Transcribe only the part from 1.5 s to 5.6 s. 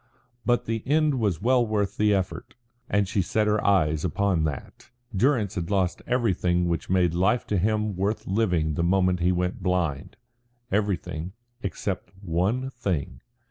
worth the effort, and she set her eyes upon that. Durrance